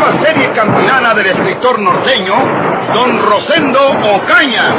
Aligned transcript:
nueva 0.00 0.24
serie 0.24 0.50
campilana 0.52 1.14
del 1.14 1.26
escritor 1.26 1.78
norteño, 1.78 2.34
Don 2.94 3.18
Rosendo 3.18 3.80
Ocaña. 4.14 4.74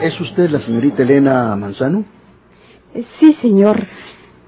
¿Es 0.00 0.20
usted 0.20 0.50
la 0.50 0.60
señorita 0.60 1.02
Elena 1.02 1.56
Manzano? 1.56 2.04
Sí, 3.18 3.36
señor. 3.42 3.80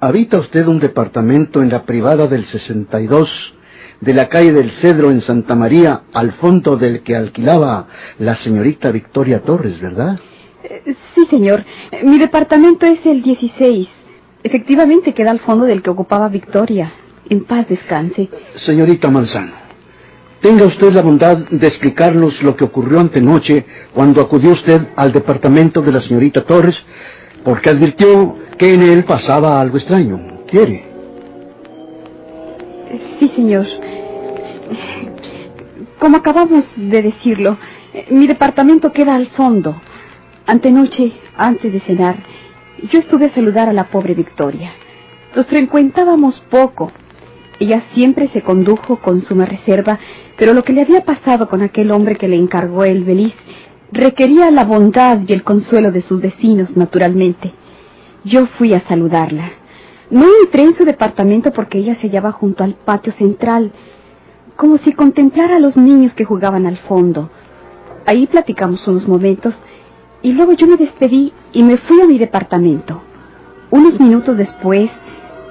¿Habita 0.01 0.39
usted 0.39 0.67
un 0.67 0.79
departamento 0.79 1.63
en 1.63 1.71
la 1.71 1.83
privada 1.83 2.29
del 2.29 2.45
62 2.45 3.55
de 4.03 4.15
la 4.15 4.29
calle 4.29 4.53
del 4.53 4.73
Cedro 4.73 5.11
en 5.11 5.21
Santa 5.23 5.55
María, 5.55 6.03
al 6.13 6.33
fondo 6.33 6.77
del 6.77 7.03
que 7.03 7.15
alquilaba 7.17 7.87
la 8.19 8.35
señorita 8.35 8.91
Victoria 8.91 9.41
Torres, 9.43 9.81
verdad? 9.81 10.19
Eh, 10.65 10.95
Sí, 11.15 11.25
señor. 11.31 11.65
Mi 12.03 12.19
departamento 12.19 12.85
es 12.85 12.99
el 13.07 13.23
16. 13.23 13.89
Efectivamente 14.43 15.15
queda 15.15 15.31
al 15.31 15.39
fondo 15.39 15.65
del 15.67 15.83
que 15.83 15.91
ocupaba 15.91 16.29
Victoria. 16.29 16.93
En 17.31 17.45
paz 17.45 17.69
descanse. 17.69 18.29
Señorita 18.57 19.09
Manzano, 19.09 19.53
tenga 20.41 20.65
usted 20.67 20.93
la 20.93 21.03
bondad 21.03 21.37
de 21.49 21.67
explicarnos 21.69 22.43
lo 22.43 22.57
que 22.57 22.65
ocurrió 22.65 22.99
antenoche 22.99 23.65
cuando 23.95 24.21
acudió 24.21 24.51
usted 24.51 24.89
al 24.97 25.13
departamento 25.13 25.81
de 25.81 25.93
la 25.93 26.01
señorita 26.01 26.43
Torres, 26.43 26.77
porque 27.45 27.71
advirtió 27.71 28.37
que 28.59 28.75
en 28.75 28.83
él 28.83 29.05
pasaba 29.05 29.61
algo 29.61 29.77
extraño. 29.79 30.43
¿Quiere? 30.49 30.87
Sí, 33.21 33.29
señor. 33.29 33.67
Como 35.99 36.17
acabamos 36.17 36.65
de 36.77 37.03
decirlo, 37.03 37.59
eh, 37.95 38.07
mi 38.11 38.27
departamento 38.27 38.93
queda 38.93 39.15
al 39.15 39.29
fondo. 39.29 39.81
Antenoche, 40.47 41.13
antes 41.37 41.73
de 41.73 41.81
cenar, 41.81 42.17
yo 42.91 42.99
estuve 42.99 43.27
a 43.27 43.35
saludar 43.35 43.69
a 43.69 43.73
la 43.73 43.85
pobre 43.85 44.15
Victoria. 44.15 44.73
Nos 45.37 45.47
frecuentábamos 45.47 46.41
poco. 46.51 46.93
Ella 47.61 47.85
siempre 47.95 48.29
se 48.29 48.43
condujo 48.43 48.97
con 48.97 49.21
suma 49.23 49.45
reserva, 49.45 49.99
pero 50.37 50.53
lo 50.53 50.65
que 50.65 50.73
le 50.73 50.83
había 50.83 51.05
pasado 51.05 51.49
con 51.49 51.63
aquel 51.63 51.91
hombre 51.93 52.17
que 52.17 52.29
le 52.29 52.37
encargó 52.37 52.85
el 52.85 53.05
beliz 53.05 53.35
requería 53.93 54.51
la 54.51 54.65
bondad 54.65 55.21
y 55.27 55.33
el 55.33 55.45
consuelo 55.45 55.93
de 55.93 56.03
sus 56.03 56.21
vecinos, 56.21 56.77
naturalmente. 56.77 57.53
Yo 58.25 58.47
fui 58.59 58.75
a 58.75 58.81
saludarla. 58.89 59.53
No 60.11 60.27
entré 60.45 60.63
en 60.63 60.75
su 60.75 60.85
departamento 60.85 61.53
porque 61.53 61.79
ella 61.79 61.95
se 61.97 62.09
hallaba 62.09 62.33
junto 62.33 62.65
al 62.65 62.75
patio 62.75 63.13
central, 63.15 63.73
como 64.63 64.79
si 64.79 64.93
contemplara 64.93 65.57
a 65.57 65.59
los 65.59 65.77
niños 65.77 66.15
que 66.15 66.25
jugaban 66.25 66.67
al 66.67 66.77
fondo. 66.77 67.31
Ahí 68.07 68.29
platicamos 68.29 68.87
unos 68.87 69.09
momentos 69.09 69.57
y 70.23 70.31
luego 70.31 70.53
yo 70.53 70.69
me 70.69 70.77
despedí 70.77 71.33
y 71.53 71.65
me 71.65 71.79
fui 71.79 72.01
a 72.01 72.07
mi 72.07 72.17
departamento. 72.17 73.03
Unos 73.73 73.99
minutos 73.99 74.37
después, 74.37 74.89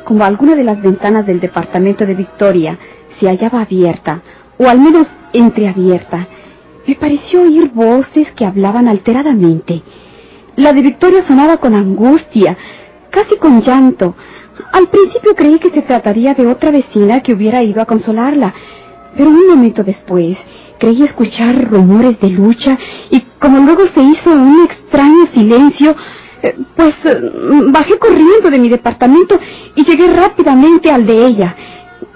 como 0.05 0.23
alguna 0.23 0.55
de 0.55 0.63
las 0.63 0.81
ventanas 0.81 1.25
del 1.25 1.41
departamento 1.41 2.05
de 2.05 2.13
Victoria 2.13 2.79
se 3.19 3.27
hallaba 3.27 3.63
abierta, 3.63 4.21
o 4.57 4.69
al 4.69 4.79
menos 4.79 5.07
entreabierta, 5.33 6.29
me 6.87 6.95
pareció 6.95 7.41
oír 7.41 7.69
voces 7.73 8.31
que 8.37 8.45
hablaban 8.45 8.87
alteradamente. 8.87 9.83
La 10.55 10.71
de 10.71 10.83
Victoria 10.83 11.25
sonaba 11.27 11.57
con 11.57 11.75
angustia, 11.75 12.57
casi 13.09 13.35
con 13.35 13.59
llanto. 13.61 14.15
Al 14.71 14.87
principio 14.87 15.35
creí 15.35 15.59
que 15.59 15.71
se 15.71 15.81
trataría 15.81 16.33
de 16.33 16.47
otra 16.47 16.71
vecina 16.71 17.19
que 17.19 17.33
hubiera 17.33 17.61
ido 17.61 17.81
a 17.81 17.85
consolarla, 17.85 18.53
pero 19.15 19.29
un 19.29 19.47
momento 19.47 19.83
después 19.83 20.37
creí 20.79 21.03
escuchar 21.03 21.69
rumores 21.69 22.19
de 22.19 22.29
lucha 22.29 22.77
y 23.09 23.21
como 23.39 23.59
luego 23.59 23.85
se 23.87 24.01
hizo 24.01 24.31
un 24.31 24.65
extraño 24.65 25.27
silencio, 25.33 25.95
eh, 26.41 26.55
pues 26.75 26.95
eh, 27.05 27.21
bajé 27.67 27.99
corriendo 27.99 28.49
de 28.49 28.57
mi 28.57 28.67
departamento 28.69 29.39
y 29.75 29.83
llegué 29.83 30.07
rápidamente 30.11 30.89
al 30.89 31.05
de 31.05 31.25
ella. 31.25 31.55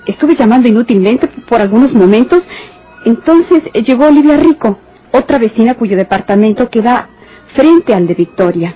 Estuve 0.07 0.35
llamando 0.35 0.67
inútilmente 0.67 1.27
por 1.47 1.61
algunos 1.61 1.93
momentos. 1.93 2.43
Entonces 3.05 3.63
llegó 3.85 4.05
Olivia 4.05 4.37
Rico, 4.37 4.79
otra 5.11 5.37
vecina 5.37 5.75
cuyo 5.75 5.95
departamento 5.95 6.69
queda 6.69 7.09
frente 7.53 7.93
al 7.93 8.07
de 8.07 8.15
Victoria, 8.15 8.75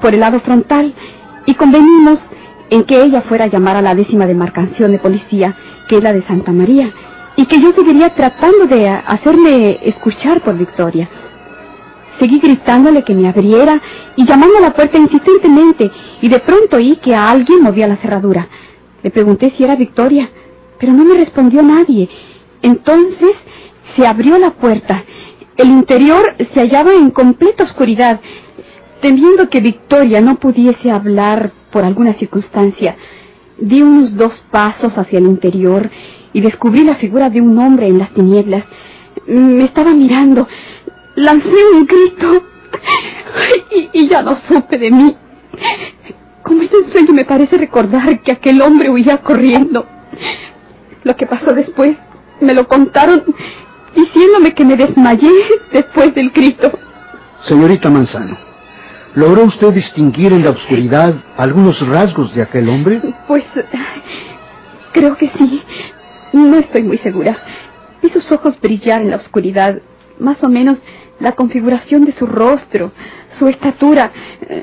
por 0.00 0.14
el 0.14 0.20
lado 0.20 0.40
frontal, 0.40 0.94
y 1.44 1.54
convenimos 1.54 2.20
en 2.70 2.84
que 2.84 3.02
ella 3.02 3.22
fuera 3.22 3.46
a 3.46 3.48
llamar 3.48 3.76
a 3.76 3.82
la 3.82 3.94
décima 3.94 4.26
demarcación 4.26 4.92
de 4.92 4.98
policía, 4.98 5.56
que 5.88 5.98
es 5.98 6.02
la 6.02 6.12
de 6.12 6.22
Santa 6.22 6.52
María, 6.52 6.92
y 7.38 7.46
que 7.46 7.60
yo 7.60 7.70
seguiría 7.70 8.12
tratando 8.16 8.66
de 8.66 8.88
hacerme 8.88 9.78
escuchar 9.82 10.42
por 10.42 10.58
Victoria. 10.58 11.08
Seguí 12.18 12.40
gritándole 12.40 13.04
que 13.04 13.14
me 13.14 13.28
abriera 13.28 13.80
y 14.16 14.26
llamando 14.26 14.58
a 14.58 14.60
la 14.60 14.74
puerta 14.74 14.98
insistentemente, 14.98 15.88
y 16.20 16.28
de 16.28 16.40
pronto 16.40 16.78
oí 16.78 16.96
que 16.96 17.14
a 17.14 17.30
alguien 17.30 17.62
movía 17.62 17.86
la 17.86 17.98
cerradura. 17.98 18.48
Le 19.04 19.10
pregunté 19.10 19.52
si 19.56 19.62
era 19.62 19.76
Victoria, 19.76 20.28
pero 20.80 20.92
no 20.92 21.04
me 21.04 21.14
respondió 21.14 21.62
nadie. 21.62 22.08
Entonces 22.60 23.36
se 23.94 24.04
abrió 24.04 24.36
la 24.36 24.50
puerta. 24.54 25.04
El 25.56 25.68
interior 25.68 26.34
se 26.52 26.58
hallaba 26.58 26.92
en 26.94 27.12
completa 27.12 27.62
oscuridad. 27.62 28.18
Temiendo 29.00 29.48
que 29.48 29.60
Victoria 29.60 30.20
no 30.20 30.40
pudiese 30.40 30.90
hablar 30.90 31.52
por 31.70 31.84
alguna 31.84 32.14
circunstancia, 32.14 32.96
di 33.58 33.80
unos 33.80 34.16
dos 34.16 34.34
pasos 34.50 34.98
hacia 34.98 35.20
el 35.20 35.26
interior 35.26 35.88
y 36.38 36.40
descubrí 36.40 36.84
la 36.84 36.94
figura 36.94 37.30
de 37.30 37.40
un 37.40 37.58
hombre 37.58 37.88
en 37.88 37.98
las 37.98 38.10
tinieblas. 38.10 38.62
Me 39.26 39.64
estaba 39.64 39.90
mirando. 39.90 40.46
Lancé 41.16 41.56
un 41.74 41.84
grito 41.84 42.44
y, 43.74 43.88
y 43.92 44.08
ya 44.08 44.22
no 44.22 44.36
supe 44.36 44.78
de 44.78 44.90
mí. 44.92 45.16
Como 46.44 46.62
en 46.62 46.70
un 46.72 46.92
sueño 46.92 47.12
me 47.12 47.24
parece 47.24 47.58
recordar 47.58 48.22
que 48.22 48.30
aquel 48.30 48.62
hombre 48.62 48.88
huía 48.88 49.18
corriendo. 49.18 49.84
Lo 51.02 51.16
que 51.16 51.26
pasó 51.26 51.52
después 51.54 51.96
me 52.40 52.54
lo 52.54 52.68
contaron 52.68 53.24
diciéndome 53.96 54.54
que 54.54 54.64
me 54.64 54.76
desmayé 54.76 55.32
después 55.72 56.14
del 56.14 56.30
grito. 56.30 56.70
Señorita 57.42 57.90
Manzano, 57.90 58.38
¿logró 59.16 59.42
usted 59.42 59.72
distinguir 59.72 60.32
en 60.32 60.44
la 60.44 60.50
oscuridad 60.50 61.16
algunos 61.36 61.84
rasgos 61.88 62.32
de 62.32 62.42
aquel 62.42 62.68
hombre? 62.68 63.02
Pues 63.26 63.44
creo 64.92 65.16
que 65.16 65.32
sí. 65.36 65.62
No 66.32 66.58
estoy 66.58 66.82
muy 66.82 66.98
segura. 66.98 67.36
Vi 68.02 68.10
sus 68.10 68.30
ojos 68.30 68.60
brillar 68.60 69.02
en 69.02 69.10
la 69.10 69.16
oscuridad, 69.16 69.80
más 70.18 70.42
o 70.42 70.48
menos 70.48 70.78
la 71.20 71.32
configuración 71.32 72.04
de 72.04 72.12
su 72.12 72.26
rostro, 72.26 72.92
su 73.38 73.48
estatura. 73.48 74.12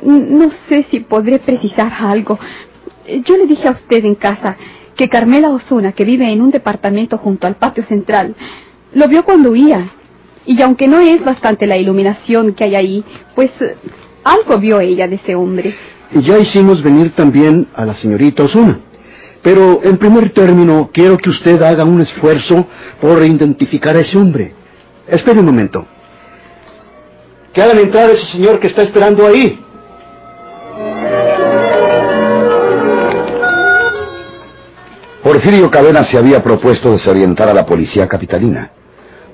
No 0.04 0.50
sé 0.70 0.86
si 0.90 1.02
podré 1.02 1.40
precisar 1.40 1.92
algo. 2.00 2.40
Yo 3.26 3.38
le 3.38 3.46
dije 3.46 3.68
a 3.68 3.72
usted 3.72 4.06
en 4.06 4.16
casa 4.16 4.58
que 4.96 5.10
Carmela 5.10 5.50
Osuna, 5.50 5.92
que 5.92 6.06
vive 6.06 6.32
en 6.32 6.42
un 6.42 6.52
departamento 6.52 7.18
junto 7.18 7.48
al 7.48 7.56
patio 7.56 7.84
central, 7.84 8.36
lo 8.94 9.08
vio 9.08 9.26
cuando 9.26 9.52
huía. 9.52 9.90
Y 10.46 10.62
aunque 10.62 10.88
no 10.88 11.00
es 11.00 11.24
bastante 11.24 11.68
la 11.68 11.78
iluminación 11.78 12.54
que 12.54 12.64
hay 12.64 12.76
ahí, 12.76 13.04
pues 13.34 13.52
algo 14.24 14.58
vio 14.60 14.80
ella 14.80 15.08
de 15.08 15.16
ese 15.16 15.36
hombre. 15.36 15.76
Ya 16.12 16.38
hicimos 16.38 16.82
venir 16.82 17.12
también 17.12 17.68
a 17.76 17.86
la 17.86 17.96
señorita 17.96 18.44
Osuna. 18.44 18.80
Pero 19.46 19.82
en 19.84 19.98
primer 19.98 20.32
término 20.32 20.90
quiero 20.92 21.20
que 21.20 21.30
usted 21.30 21.62
haga 21.62 21.84
un 21.84 22.02
esfuerzo 22.02 22.66
por 23.00 23.24
identificar 23.24 23.96
a 23.96 24.00
ese 24.00 24.18
hombre. 24.18 24.56
Espere 25.08 25.40
un 25.40 25.46
momento. 25.46 25.86
Que 27.54 27.62
hagan 27.62 27.78
entrar 27.78 28.10
a 28.10 28.14
ese 28.14 28.26
señor 28.32 28.60
que 28.60 28.66
está 28.66 28.82
esperando 28.82 29.24
ahí. 29.28 29.64
Porfirio 35.22 35.70
Cadena 35.70 36.06
se 36.06 36.18
había 36.18 36.42
propuesto 36.42 36.92
desorientar 36.92 37.48
a 37.48 37.54
la 37.54 37.68
policía 37.68 38.08
capitalina. 38.08 38.72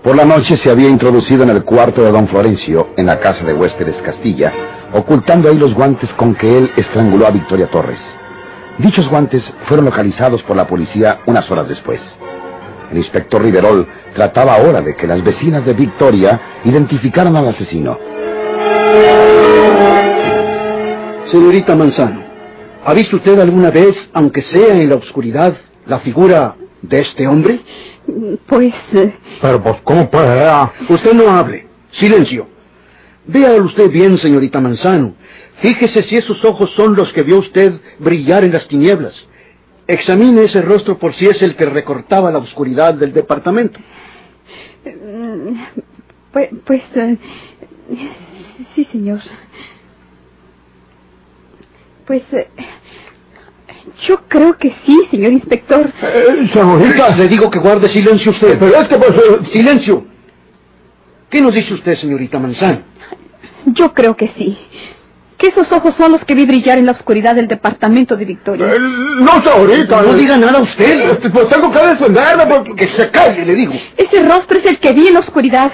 Por 0.04 0.18
la 0.18 0.26
noche 0.26 0.58
se 0.58 0.70
había 0.70 0.90
introducido 0.90 1.44
en 1.44 1.52
el 1.52 1.64
cuarto 1.64 2.04
de 2.04 2.12
don 2.12 2.28
Florencio, 2.28 2.90
en 2.98 3.06
la 3.06 3.22
casa 3.22 3.46
de 3.46 3.54
huéspedes 3.54 4.02
Castilla, 4.02 4.52
ocultando 4.92 5.48
ahí 5.48 5.58
los 5.58 5.74
guantes 5.74 6.14
con 6.16 6.36
que 6.36 6.58
él 6.58 6.72
estranguló 6.76 7.28
a 7.28 7.32
Victoria 7.32 7.68
Torres. 7.68 8.21
Dichos 8.82 9.10
guantes 9.10 9.54
fueron 9.66 9.86
localizados 9.86 10.42
por 10.44 10.56
la 10.56 10.66
policía 10.68 11.20
unas 11.26 11.50
horas 11.52 11.68
después. 11.68 12.02
El 12.92 12.98
inspector 12.98 13.42
Riverol 13.42 13.88
trataba 14.14 14.56
ahora 14.56 14.82
de 14.82 14.96
que 14.96 15.08
las 15.08 15.24
vecinas 15.24 15.66
de 15.66 15.74
Victoria 15.74 16.42
identificaran 16.66 17.36
al 17.36 17.48
asesino. 17.50 17.98
Señorita 21.32 21.76
Manzano, 21.76 22.22
¿ha 22.84 22.94
visto 22.94 23.16
usted 23.18 23.40
alguna 23.40 23.70
vez, 23.70 24.10
aunque 24.14 24.42
sea 24.42 24.74
en 24.76 24.90
la 24.90 24.96
oscuridad, 24.96 25.56
la 25.86 26.00
figura 26.00 26.56
de 26.82 27.00
este 27.00 27.28
hombre? 27.28 27.62
Pues... 28.48 28.74
eh, 28.94 29.14
Pero 29.42 29.62
pues, 29.64 29.78
¿cómo 29.84 30.10
puede? 30.10 30.44
Usted 30.90 31.14
no 31.14 31.30
hable. 31.30 31.68
Silencio. 31.92 32.48
Véalo 33.28 33.66
usted 33.66 33.90
bien, 33.90 34.18
señorita 34.18 34.60
Manzano. 34.60 35.14
Fíjese 35.62 36.02
si 36.04 36.18
esos 36.18 36.44
ojos 36.44 36.72
son 36.72 36.96
los 36.96 37.14
que 37.14 37.22
vio 37.24 37.38
usted 37.38 37.74
brillar 38.00 38.44
en 38.44 38.52
las 38.54 38.68
tinieblas. 38.68 39.14
Examine 39.88 40.44
ese 40.44 40.62
rostro 40.62 40.98
por 40.98 41.14
si 41.14 41.28
es 41.28 41.42
el 41.42 41.56
que 41.56 41.66
recortaba 41.66 42.32
la 42.32 42.40
oscuridad 42.40 42.94
del 42.96 43.14
departamento. 43.14 43.80
pues... 46.32 46.50
pues 46.66 46.82
eh, 46.96 47.18
sí, 48.76 48.86
señor. 48.92 49.20
Pues... 52.08 52.24
eh, 52.34 52.48
yo 54.08 54.22
creo 54.28 54.58
que 54.58 54.74
sí, 54.86 55.00
señor 55.12 55.32
inspector. 55.34 55.92
Eh, 56.02 56.50
señorita, 56.52 57.16
Le 57.16 57.28
digo 57.28 57.50
que 57.52 57.60
guarde 57.60 57.88
silencio 57.90 58.32
usted. 58.32 58.58
pero 58.58 58.82
es 58.82 58.88
que 58.88 58.98
pues... 58.98 59.12
eh, 59.12 59.40
Silencio. 59.52 60.06
¿Qué 61.32 61.42
nos 61.42 61.54
dice 61.54 61.74
usted, 61.74 61.96
señorita 61.96 62.38
Manzano? 62.40 62.80
Yo 63.68 63.94
creo 63.94 64.16
que 64.16 64.28
sí. 64.38 64.58
Que 65.38 65.48
esos 65.48 65.72
ojos 65.72 65.96
son 65.96 66.12
los 66.12 66.24
que 66.26 66.36
vi 66.36 66.46
brillar 66.46 66.78
en 66.78 66.86
la 66.86 66.92
oscuridad 66.92 67.34
del 67.34 67.48
departamento 67.48 68.16
de 68.16 68.26
Victoria. 68.26 68.74
eh, 68.76 68.80
no, 68.80 69.42
señorita. 69.42 70.02
No 70.04 70.14
eh, 70.14 70.18
diga 70.20 70.38
nada 70.38 70.60
usted. 70.60 71.10
eh, 71.10 71.30
Pues 71.34 71.50
tengo 71.50 71.72
que 71.72 71.80
defenderme 71.88 72.46
porque... 72.48 72.76
Que 72.76 72.88
se 72.88 73.10
calle, 73.10 73.44
le 73.46 73.56
digo. 73.56 73.74
Ese 73.98 74.22
rostro 74.24 74.60
es 74.60 74.66
el 74.66 74.78
que 74.80 74.94
vi 74.94 75.08
en 75.08 75.14
la 75.16 75.22
oscuridad. 75.22 75.72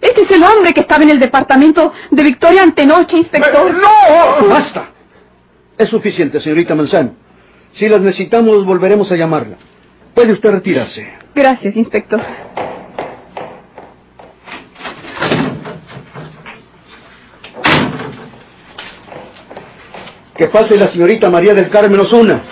Este 0.00 0.22
es 0.22 0.30
el 0.30 0.42
hombre 0.44 0.74
que 0.74 0.80
estaba 0.80 1.02
en 1.04 1.10
el 1.10 1.18
departamento 1.18 1.92
de 2.10 2.22
Victoria 2.22 2.62
antenoche, 2.62 3.16
inspector. 3.16 3.70
Eh, 3.70 3.74
¡No! 4.42 4.48
Basta. 4.48 4.90
Es 5.78 5.88
suficiente, 5.88 6.40
señorita 6.40 6.74
Manzano. 6.74 7.12
Si 7.72 7.88
las 7.88 8.00
necesitamos, 8.00 8.64
volveremos 8.66 9.10
a 9.12 9.16
llamarla. 9.16 9.56
Puede 10.14 10.32
usted 10.32 10.50
retirarse. 10.50 11.08
Gracias, 11.34 11.74
inspector. 11.76 12.20
Que 20.36 20.48
pase 20.48 20.76
la 20.76 20.88
señorita 20.88 21.30
María 21.30 21.54
del 21.54 21.70
Carmen 21.70 21.98
Osuna. 22.00 22.42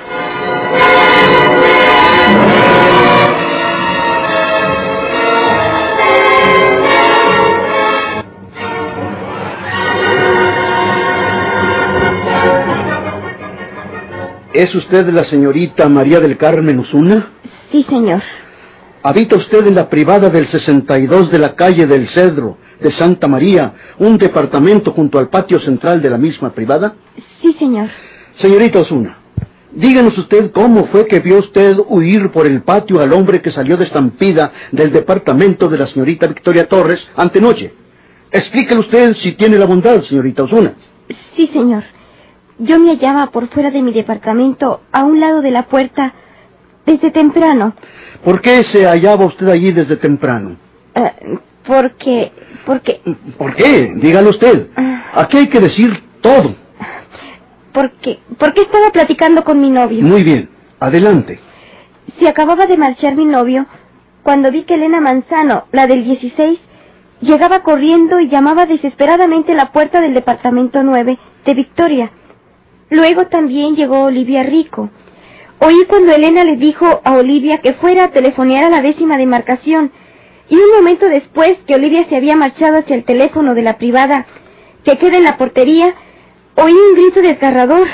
¿Es 14.54 14.74
usted 14.74 15.08
la 15.08 15.24
señorita 15.24 15.88
María 15.88 16.20
del 16.20 16.38
Carmen 16.38 16.78
Osuna? 16.78 17.32
Sí, 17.70 17.84
señor. 17.86 18.22
¿Habita 19.02 19.36
usted 19.36 19.66
en 19.66 19.74
la 19.74 19.90
privada 19.90 20.30
del 20.30 20.46
62 20.46 21.30
de 21.30 21.38
la 21.38 21.54
calle 21.54 21.86
del 21.86 22.08
Cedro 22.08 22.56
de 22.84 22.90
Santa 22.90 23.26
María, 23.26 23.72
un 23.98 24.18
departamento 24.18 24.92
junto 24.92 25.18
al 25.18 25.28
patio 25.30 25.58
central 25.58 26.02
de 26.02 26.10
la 26.10 26.18
misma 26.18 26.50
privada? 26.50 26.94
Sí, 27.40 27.54
señor. 27.54 27.88
Señorita 28.36 28.80
Osuna, 28.80 29.16
díganos 29.72 30.16
usted 30.18 30.52
cómo 30.52 30.84
fue 30.88 31.06
que 31.06 31.20
vio 31.20 31.38
usted 31.38 31.78
huir 31.88 32.30
por 32.30 32.46
el 32.46 32.62
patio 32.62 33.00
al 33.00 33.12
hombre 33.14 33.40
que 33.40 33.50
salió 33.50 33.78
de 33.78 33.84
estampida 33.84 34.52
del 34.70 34.92
departamento 34.92 35.68
de 35.68 35.78
la 35.78 35.86
señorita 35.86 36.26
Victoria 36.26 36.68
Torres 36.68 37.08
antenoche. 37.16 37.72
Explíquele 38.30 38.80
usted 38.80 39.14
si 39.14 39.32
tiene 39.32 39.58
la 39.58 39.64
bondad, 39.64 40.02
señorita 40.02 40.42
Osuna. 40.42 40.74
Sí, 41.34 41.46
señor. 41.54 41.84
Yo 42.58 42.78
me 42.78 42.90
hallaba 42.90 43.30
por 43.30 43.48
fuera 43.48 43.70
de 43.70 43.80
mi 43.80 43.92
departamento, 43.92 44.82
a 44.92 45.04
un 45.04 45.20
lado 45.20 45.40
de 45.40 45.50
la 45.50 45.62
puerta, 45.68 46.12
desde 46.84 47.10
temprano. 47.10 47.74
¿Por 48.22 48.42
qué 48.42 48.62
se 48.64 48.84
hallaba 48.84 49.24
usted 49.24 49.48
allí 49.48 49.72
desde 49.72 49.96
temprano? 49.96 50.56
Eh, 50.94 51.38
porque, 51.66 52.32
porque, 52.66 53.00
¿Por 53.38 53.54
qué? 53.54 53.92
Dígalo 53.96 54.30
usted. 54.30 54.68
Aquí 55.14 55.38
hay 55.38 55.48
que 55.48 55.60
decir 55.60 56.02
todo. 56.20 56.54
porque, 57.72 58.18
porque 58.38 58.62
estaba 58.62 58.90
platicando 58.90 59.44
con 59.44 59.60
mi 59.60 59.70
novio. 59.70 60.02
Muy 60.02 60.22
bien. 60.22 60.48
Adelante. 60.80 61.38
Se 62.18 62.28
acababa 62.28 62.66
de 62.66 62.76
marchar 62.76 63.16
mi 63.16 63.24
novio 63.24 63.66
cuando 64.22 64.50
vi 64.50 64.62
que 64.62 64.74
Elena 64.74 65.00
Manzano, 65.00 65.64
la 65.72 65.86
del 65.86 66.04
16, 66.04 66.58
llegaba 67.20 67.62
corriendo 67.62 68.20
y 68.20 68.28
llamaba 68.28 68.66
desesperadamente 68.66 69.52
a 69.52 69.56
la 69.56 69.72
puerta 69.72 70.00
del 70.00 70.14
departamento 70.14 70.82
9 70.82 71.18
de 71.44 71.54
Victoria. 71.54 72.10
Luego 72.90 73.26
también 73.26 73.76
llegó 73.76 74.04
Olivia 74.04 74.42
Rico. 74.42 74.90
Oí 75.60 75.86
cuando 75.88 76.12
Elena 76.12 76.44
le 76.44 76.56
dijo 76.56 77.00
a 77.04 77.12
Olivia 77.14 77.58
que 77.58 77.74
fuera 77.74 78.04
a 78.04 78.10
telefonear 78.10 78.64
a 78.64 78.70
la 78.70 78.82
décima 78.82 79.16
demarcación 79.16 79.92
y 80.48 80.56
un 80.56 80.70
momento 80.72 81.06
después 81.08 81.58
que 81.66 81.74
Olivia 81.74 82.04
se 82.08 82.16
había 82.16 82.36
marchado 82.36 82.78
hacia 82.78 82.96
el 82.96 83.04
teléfono 83.04 83.54
de 83.54 83.62
la 83.62 83.78
privada 83.78 84.26
que 84.84 84.98
queda 84.98 85.16
en 85.16 85.24
la 85.24 85.36
portería, 85.38 85.94
oí 86.56 86.72
un 86.72 86.94
grito 86.94 87.20
desgarrador. 87.22 87.88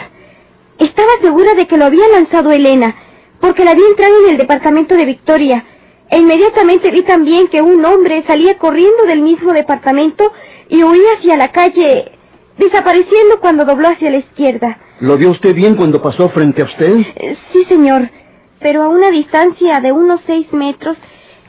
Estaba 0.79 1.11
segura 1.21 1.55
de 1.55 1.67
que 1.67 1.77
lo 1.77 1.85
había 1.85 2.09
lanzado 2.09 2.51
Elena, 2.51 2.97
porque 3.41 3.65
la 3.65 3.75
vi 3.75 3.83
entrar 3.83 4.11
en 4.25 4.31
el 4.33 4.39
departamento 4.39 4.97
de 4.97 5.05
Victoria. 5.05 5.65
E 6.11 6.19
inmediatamente 6.19 6.91
vi 6.91 7.03
también 7.03 7.47
que 7.49 7.63
un 7.63 7.85
hombre 7.85 8.25
salía 8.27 8.59
corriendo 8.59 9.05
del 9.07 9.21
mismo 9.23 9.53
departamento 9.53 10.33
y 10.69 10.83
huía 10.83 11.13
hacia 11.19 11.37
la 11.37 11.53
calle, 11.53 12.11
desapareciendo 12.59 13.39
cuando 13.41 13.65
dobló 13.65 13.89
hacia 13.89 14.11
la 14.11 14.17
izquierda. 14.19 14.79
¿Lo 14.99 15.17
vio 15.17 15.31
usted 15.31 15.55
bien 15.55 15.77
cuando 15.77 16.03
pasó 16.03 16.29
frente 16.31 16.63
a 16.63 16.65
usted? 16.65 16.97
Eh, 17.15 17.37
Sí, 17.53 17.65
señor, 17.65 18.11
pero 18.59 18.83
a 18.83 18.89
una 18.89 19.11
distancia 19.11 19.81
de 19.81 19.93
unos 19.93 20.21
seis 20.27 20.53
metros, 20.53 20.99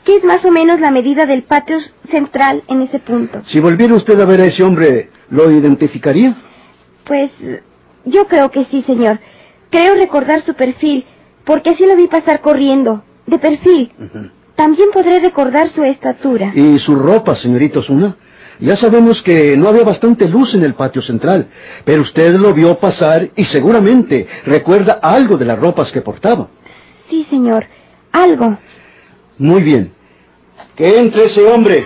que 0.04 0.16
es 0.16 0.24
más 0.24 0.44
o 0.44 0.50
menos 0.50 0.80
la 0.80 0.90
medida 0.90 1.26
del 1.26 1.42
patio 1.42 1.78
central 2.10 2.62
en 2.68 2.82
ese 2.82 2.98
punto. 2.98 3.42
Si 3.46 3.60
volviera 3.60 3.94
usted 3.94 4.20
a 4.20 4.24
ver 4.24 4.40
a 4.40 4.46
ese 4.46 4.62
hombre, 4.62 5.10
¿lo 5.30 5.50
identificaría? 5.50 6.36
Pues 7.04 7.30
yo 8.04 8.26
creo 8.26 8.50
que 8.50 8.64
sí, 8.66 8.82
señor. 8.82 9.20
Creo 9.70 9.94
recordar 9.94 10.42
su 10.42 10.54
perfil, 10.54 11.04
porque 11.44 11.70
así 11.70 11.86
lo 11.86 11.96
vi 11.96 12.06
pasar 12.06 12.40
corriendo, 12.40 13.04
de 13.26 13.38
perfil. 13.38 13.92
También 14.56 14.90
podré 14.92 15.20
recordar 15.20 15.70
su 15.70 15.82
estatura. 15.84 16.52
¿Y 16.54 16.78
su 16.78 16.94
ropa, 16.94 17.34
señorita 17.34 17.78
Osuna? 17.78 18.16
Ya 18.60 18.76
sabemos 18.76 19.22
que 19.22 19.56
no 19.56 19.68
había 19.68 19.82
bastante 19.82 20.28
luz 20.28 20.54
en 20.54 20.62
el 20.62 20.74
patio 20.74 21.02
central, 21.02 21.48
pero 21.84 22.02
usted 22.02 22.34
lo 22.34 22.52
vio 22.52 22.78
pasar 22.78 23.30
y 23.34 23.44
seguramente 23.44 24.28
recuerda 24.44 25.00
algo 25.02 25.36
de 25.36 25.46
las 25.46 25.58
ropas 25.58 25.90
que 25.90 26.00
portaba. 26.00 26.48
Sí, 27.08 27.26
señor. 27.28 27.66
Algo. 28.12 28.58
Muy 29.42 29.60
bien. 29.64 29.90
Que 30.76 31.00
entre 31.00 31.24
ese 31.24 31.44
hombre. 31.44 31.84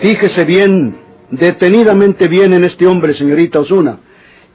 Fíjese 0.00 0.44
bien, 0.44 0.98
detenidamente 1.30 2.28
bien 2.28 2.52
en 2.52 2.64
este 2.64 2.86
hombre, 2.86 3.14
señorita 3.14 3.60
Osuna, 3.60 4.00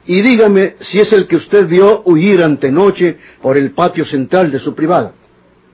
y 0.04 0.22
dígame 0.22 0.76
si 0.78 1.00
es 1.00 1.12
el 1.12 1.26
que 1.26 1.36
usted 1.36 1.66
vio 1.66 2.02
huir 2.04 2.44
antenoche 2.44 3.18
por 3.42 3.56
el 3.56 3.72
patio 3.72 4.04
central 4.04 4.52
de 4.52 4.60
su 4.60 4.76
privada. 4.76 5.12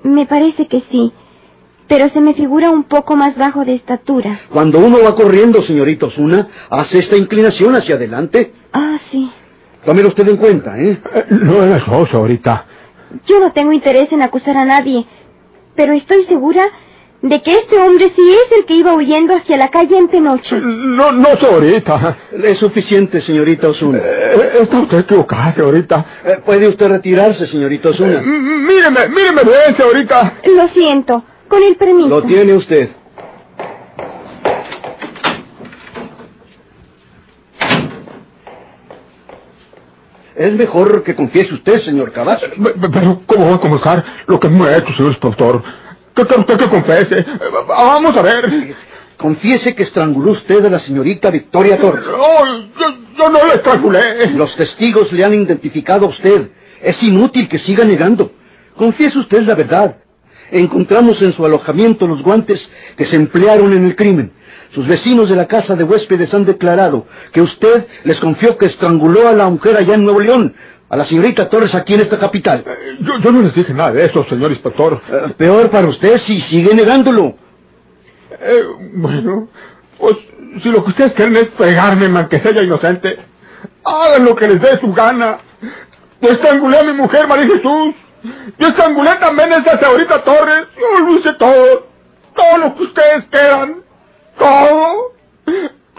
Me 0.03 0.25
parece 0.25 0.67
que 0.67 0.81
sí, 0.91 1.13
pero 1.93 2.09
se 2.09 2.23
me 2.23 2.33
figura 2.33 2.71
un 2.71 2.85
poco 2.85 3.17
más 3.17 3.37
bajo 3.37 3.67
de 3.67 3.75
estatura. 3.75 4.41
Cuando 4.51 4.79
uno 4.79 5.03
va 5.05 5.15
corriendo, 5.15 5.61
señorita 5.61 6.07
Osuna, 6.07 6.49
hace 6.71 7.01
esta 7.01 7.19
inclinación 7.19 7.77
hacia 7.77 7.97
adelante. 7.97 8.51
Ah, 8.73 8.97
sí. 9.11 9.31
Tómelo 9.85 10.09
usted 10.09 10.27
en 10.27 10.39
cuenta, 10.39 10.81
¿eh? 10.81 10.99
Eh, 11.15 11.25
No 11.29 11.63
es 11.63 11.83
eso, 11.83 12.07
señorita. 12.07 12.65
Yo 13.27 13.41
no 13.41 13.53
tengo 13.53 13.73
interés 13.73 14.11
en 14.11 14.23
acusar 14.23 14.57
a 14.57 14.65
nadie, 14.65 15.05
pero 15.77 15.93
estoy 15.93 16.25
segura 16.25 16.65
de 17.21 17.43
que 17.43 17.53
este 17.59 17.77
hombre 17.79 18.11
sí 18.17 18.23
es 18.43 18.59
el 18.59 18.65
que 18.65 18.73
iba 18.73 18.95
huyendo 18.95 19.35
hacia 19.37 19.59
la 19.59 19.69
calle 19.69 19.99
antenoche. 19.99 20.59
No, 20.63 21.13
no, 21.13 21.37
señorita. 21.37 22.17
Es 22.43 22.57
suficiente, 22.59 23.21
señorita 23.21 23.69
Osuna. 23.69 23.99
Eh, 24.03 24.61
Está 24.63 24.79
usted 24.81 25.01
equivocada, 25.01 25.53
señorita. 25.53 26.07
Eh, 26.25 26.39
¿Puede 26.43 26.69
usted 26.69 26.89
retirarse, 26.89 27.47
señorita 27.47 27.91
Osuna? 27.91 28.23
Míreme, 28.23 29.09
míreme 29.11 29.43
bien, 29.45 29.77
señorita. 29.77 30.37
Lo 30.57 30.69
siento, 30.69 31.23
con 31.53 31.63
el 31.63 31.77
permiso. 31.77 32.09
Lo 32.09 32.23
tiene 32.23 32.55
usted. 32.55 32.89
Es 40.35 40.53
mejor 40.55 41.03
que 41.03 41.15
confiese 41.15 41.55
usted, 41.55 41.81
señor 41.81 42.11
Cavazos. 42.13 42.49
Pe- 42.51 42.73
pe- 42.81 42.89
Pero, 42.89 43.21
¿cómo 43.27 43.51
va 43.51 43.57
a 43.57 43.61
comenzar 43.61 44.05
lo 44.27 44.41
que 44.41 44.49
me 44.49 44.65
ha 44.67 44.79
hecho, 44.79 44.93
señor 44.95 45.11
inspector? 45.13 45.63
¿Qué 46.15 46.25
quiere 46.25 46.41
usted 46.41 46.57
que 46.59 46.69
confese? 46.71 47.19
Eh, 47.19 47.27
Vamos 47.69 48.17
a 48.17 48.23
ver. 48.23 48.75
Confiese 49.19 49.75
que 49.75 49.83
estranguló 49.85 50.33
usted 50.33 50.65
a 50.65 50.71
la 50.71 50.81
señorita 50.81 51.31
Victoria 51.31 51.79
Torres. 51.79 52.05
No, 52.07 52.47
yo, 52.47 52.97
yo 53.19 53.29
no 53.31 53.47
le 53.47 53.55
estrangulé. 53.55 54.31
Los 54.31 54.57
testigos 54.57 55.13
le 55.13 55.25
han 55.25 55.35
identificado 55.35 56.07
a 56.07 56.09
usted. 56.09 56.51
Es 56.81 57.01
inútil 57.03 57.49
que 57.49 57.59
siga 57.59 57.85
negando. 57.85 58.33
Confiese 58.77 59.19
usted 59.19 59.43
la 59.43 59.55
verdad. 59.55 59.97
Encontramos 60.53 61.21
en 61.23 61.33
su 61.33 61.45
alojamiento 61.45 62.07
los 62.07 62.23
guantes 62.23 62.69
que 62.97 63.05
se 63.05 63.17
emplearon 63.17 63.73
en 63.73 63.85
el 63.85 63.97
crimen. 63.97 64.33
Sus 64.75 64.87
vecinos 64.87 65.29
de 65.29 65.37
la 65.37 65.47
casa 65.47 65.77
de 65.77 65.85
huéspedes 65.85 66.33
han 66.33 66.45
declarado 66.45 67.07
que 67.33 67.43
usted 67.43 67.87
les 68.05 68.19
confió 68.21 68.57
que 68.57 68.67
estranguló 68.67 69.29
a 69.29 69.33
la 69.33 69.49
mujer 69.49 69.77
allá 69.77 69.95
en 69.95 70.05
Nuevo 70.05 70.21
León, 70.21 70.55
a 70.89 70.97
la 70.97 71.05
señorita 71.05 71.49
Torres 71.49 71.75
aquí 71.75 71.95
en 71.95 72.01
esta 72.01 72.19
capital. 72.19 72.65
Eh, 72.67 72.99
yo, 73.01 73.19
yo 73.19 73.33
no 73.33 73.43
les 73.43 73.55
dije 73.55 73.73
nada 73.75 73.93
de 73.93 74.05
eso, 74.07 74.25
señor 74.29 74.51
inspector. 74.51 75.01
Eh, 75.11 75.35
peor 75.37 75.71
para 75.71 75.89
usted 75.89 76.19
si 76.19 76.41
sigue 76.41 76.75
negándolo. 76.75 77.35
Eh, 78.41 78.65
bueno, 78.95 79.49
pues 79.99 80.17
si 80.63 80.69
lo 80.71 80.85
que 80.85 80.91
ustedes 80.91 81.13
quieren 81.13 81.37
es 81.37 81.49
pegarme, 81.51 82.09
man, 82.09 82.29
que 82.29 82.41
sea 82.41 82.63
inocente, 82.63 83.19
hagan 83.85 84.25
lo 84.25 84.35
que 84.35 84.49
les 84.49 84.61
dé 84.61 84.79
su 84.79 84.93
gana. 84.93 85.39
Estrangulé 86.21 86.79
a 86.79 86.85
mi 86.85 86.93
mujer, 86.93 87.27
María 87.27 87.47
Jesús. 87.47 87.95
Yo 88.59 88.69
estrangulé 88.69 89.15
también 89.17 89.53
esa 89.53 89.79
señorita 89.79 90.23
Torres. 90.23 90.67
Yo 90.79 91.01
lo 91.01 91.19
hice 91.19 91.33
todo. 91.35 91.87
Todo 92.35 92.59
lo 92.59 92.75
que 92.75 92.83
ustedes 92.85 93.25
quieran. 93.31 93.83
Todo. 94.39 95.13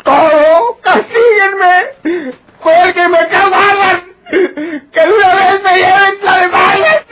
Todo. 0.04 0.78
¡Castíguenme! 0.82 2.32
¡Cuélguenme, 2.62 3.18
que 3.30 3.36
hagan! 3.36 4.04
¡Que 4.30 5.02
de 5.02 5.14
una 5.14 5.36
vez 5.36 5.64
me 5.64 5.76
lleven 5.76 6.20
de 6.22 6.48
balas! 6.48 7.04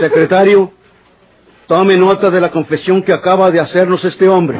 Secretario, 0.00 0.72
tome 1.66 1.96
nota 1.96 2.30
de 2.30 2.40
la 2.40 2.50
confesión 2.50 3.02
que 3.02 3.12
acaba 3.12 3.50
de 3.50 3.60
hacernos 3.60 4.04
este 4.04 4.28
hombre. 4.28 4.58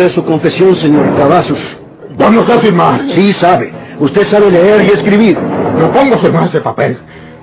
Usted 0.00 0.14
su 0.14 0.24
confesión, 0.24 0.74
señor 0.76 1.14
Cavazos. 1.14 1.58
Vamos 2.16 2.48
a 2.48 2.58
firmar. 2.60 3.02
Sí 3.10 3.34
sabe. 3.34 3.70
Usted 3.98 4.24
sabe 4.28 4.50
leer 4.50 4.82
y 4.82 4.88
escribir. 4.92 5.38
No 5.38 5.92
pongo 5.92 6.16
firmar 6.18 6.48
ese 6.48 6.62
papel. 6.62 6.98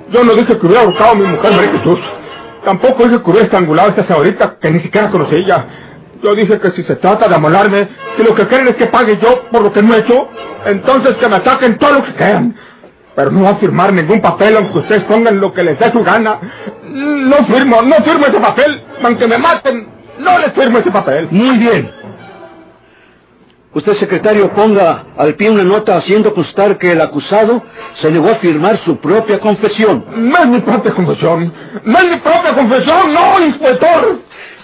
Yo 0.10 0.24
no 0.24 0.34
dije 0.34 0.58
que 0.58 0.66
hubiera 0.66 0.82
ahorcado 0.82 1.12
a 1.12 1.16
mi 1.16 1.28
mujer, 1.28 1.52
María 1.52 1.72
Jesús. 1.74 2.00
Tampoco 2.66 3.04
dije 3.04 3.22
que 3.22 3.30
hubiera 3.30 3.46
estrangulado 3.46 3.90
a 3.90 3.92
esta 3.92 4.06
señorita 4.06 4.58
que 4.60 4.72
ni 4.72 4.80
siquiera 4.80 5.12
conocía. 5.12 5.66
Yo 6.24 6.34
dije 6.34 6.60
que 6.60 6.72
si 6.72 6.82
se 6.82 6.96
trata 6.96 7.28
de 7.28 7.36
amolarme, 7.36 7.90
si 8.16 8.24
lo 8.24 8.34
que 8.34 8.48
quieren 8.48 8.70
es 8.70 8.76
que 8.76 8.88
pague 8.88 9.20
yo 9.22 9.44
por 9.52 9.62
lo 9.62 9.72
que 9.72 9.84
no 9.84 9.94
he 9.94 10.00
hecho, 10.00 10.28
entonces 10.66 11.16
que 11.18 11.28
me 11.28 11.36
ataquen 11.36 11.78
todo 11.78 11.94
lo 11.94 12.04
que 12.06 12.14
quieran. 12.14 12.56
Pero 13.16 13.30
no 13.30 13.44
va 13.44 13.50
a 13.52 13.56
firmar 13.58 13.94
ningún 13.94 14.20
papel 14.20 14.58
aunque 14.58 14.80
ustedes 14.80 15.04
pongan 15.04 15.40
lo 15.40 15.54
que 15.54 15.64
les 15.64 15.78
dé 15.78 15.92
su 15.92 16.04
gana. 16.04 16.40
No 16.84 17.38
firmo, 17.46 17.84
no 17.84 17.98
firmo 17.98 18.26
ese 18.26 18.40
papel. 18.40 18.82
Aunque 19.04 19.28
me 19.28 19.38
maten, 19.38 19.88
no 20.18 20.40
les 20.40 20.54
firmo 20.54 20.80
ese 20.80 20.90
papel. 20.90 21.28
Muy 21.30 21.58
bien. 21.60 22.07
Usted, 23.78 23.94
secretario, 23.94 24.52
ponga 24.56 25.06
al 25.16 25.36
pie 25.36 25.52
una 25.52 25.64
nota 25.64 25.98
haciendo 25.98 26.34
constar 26.34 26.80
que 26.80 26.94
el 26.94 27.00
acusado 27.00 27.62
se 28.02 28.10
negó 28.10 28.32
a 28.32 28.36
firmar 28.38 28.80
su 28.80 28.98
propia 28.98 29.40
confesión. 29.40 30.04
No 30.16 30.36
es 30.40 30.48
mi 30.48 30.62
propia 30.62 30.96
confesión. 30.96 31.54
No 31.84 32.00
es 32.00 32.06
mi 32.06 32.18
propia 32.18 32.56
confesión, 32.56 33.14
no, 33.14 33.40
inspector. 33.46 34.20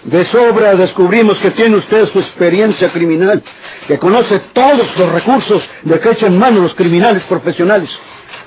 De 0.06 0.26
sobra 0.26 0.74
descubrimos 0.74 1.38
que 1.38 1.52
tiene 1.52 1.76
usted 1.76 2.08
su 2.08 2.18
experiencia 2.18 2.90
criminal, 2.90 3.44
que 3.88 4.00
conoce 4.00 4.42
todos 4.52 4.98
los 4.98 5.12
recursos 5.12 5.70
de 5.84 6.00
que 6.00 6.10
echan 6.10 6.36
mano 6.40 6.62
los 6.62 6.74
criminales 6.74 7.22
profesionales. 7.26 7.92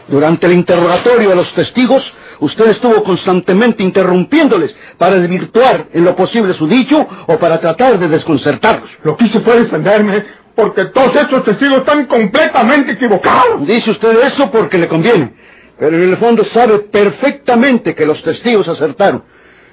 Durante 0.09 0.49
el 0.49 0.55
interrogatorio 0.55 1.31
a 1.31 1.37
los 1.37 1.53
testigos, 1.53 2.13
usted 2.40 2.66
estuvo 2.69 3.02
constantemente 3.02 3.83
interrumpiéndoles 3.83 4.75
para 4.99 5.16
desvirtuar 5.16 5.87
en 5.93 6.05
lo 6.05 6.14
posible 6.16 6.55
su 6.55 6.66
dicho 6.66 7.07
o 7.26 7.38
para 7.38 7.61
tratar 7.61 7.99
de 7.99 8.09
desconcertarlos. 8.09 8.90
Lo 9.02 9.16
que 9.16 9.26
hice 9.26 9.40
fue 9.40 9.61
defenderme 9.61 10.25
porque 10.55 10.87
todos 10.87 11.14
estos 11.14 11.45
testigos 11.45 11.78
están 11.78 12.07
completamente 12.07 12.93
equivocados. 12.93 13.66
Dice 13.66 13.90
usted 13.90 14.19
eso 14.25 14.50
porque 14.50 14.78
le 14.78 14.88
conviene, 14.88 15.35
pero 15.78 15.97
en 15.97 16.09
el 16.11 16.16
fondo 16.16 16.45
sabe 16.45 16.78
perfectamente 16.78 17.95
que 17.95 18.07
los 18.07 18.23
testigos 18.23 18.66
acertaron, 18.66 19.23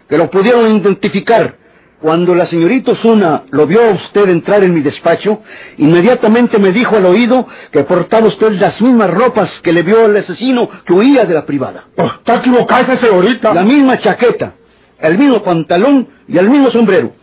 que 0.07 0.17
lo 0.17 0.29
pudieron 0.29 0.75
identificar. 0.77 1.55
Cuando 2.03 2.35
la 2.35 2.47
señorita 2.47 2.91
Osuna 2.91 3.43
lo 3.51 3.65
vio 3.65 3.81
a 3.81 3.91
usted 3.91 4.27
entrar 4.27 4.61
en 4.61 4.73
mi 4.73 4.81
despacho, 4.81 5.39
inmediatamente 5.77 6.59
me 6.59 6.73
dijo 6.73 6.97
al 6.97 7.05
oído 7.05 7.47
que 7.71 7.85
portaba 7.85 8.27
usted 8.27 8.51
las 8.59 8.81
mismas 8.81 9.09
ropas 9.09 9.61
que 9.61 9.71
le 9.71 9.83
vio 9.83 10.03
al 10.03 10.17
asesino 10.17 10.69
que 10.83 10.91
huía 10.91 11.23
de 11.23 11.33
la 11.33 11.45
privada. 11.45 11.85
Pues 11.95 12.11
está 12.15 12.39
equivocada 12.39 12.81
esa 12.81 12.97
señorita. 12.97 13.53
La 13.53 13.63
misma 13.63 13.97
chaqueta, 13.99 14.55
el 14.99 15.17
mismo 15.17 15.43
pantalón 15.43 16.09
y 16.27 16.37
el 16.37 16.49
mismo 16.49 16.71
sombrero. 16.71 17.13